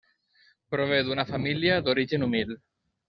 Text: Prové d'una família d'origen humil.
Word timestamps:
Prové 0.75 1.01
d'una 1.09 1.25
família 1.33 1.77
d'origen 1.89 2.27
humil. 2.29 2.57